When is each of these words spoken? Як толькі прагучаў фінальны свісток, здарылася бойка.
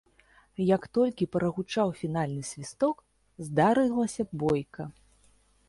Як 0.75 0.85
толькі 0.97 1.27
прагучаў 1.35 1.87
фінальны 1.99 2.43
свісток, 2.51 3.05
здарылася 3.49 4.23
бойка. 4.43 4.91